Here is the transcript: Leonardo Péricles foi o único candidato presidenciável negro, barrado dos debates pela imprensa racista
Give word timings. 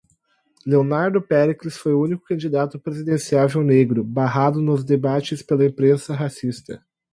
Leonardo 0.65 1.21
Péricles 1.21 1.77
foi 1.77 1.93
o 1.93 2.01
único 2.01 2.25
candidato 2.25 2.79
presidenciável 2.79 3.61
negro, 3.61 4.03
barrado 4.03 4.59
dos 4.59 4.83
debates 4.83 5.43
pela 5.43 5.63
imprensa 5.63 6.15
racista 6.15 6.83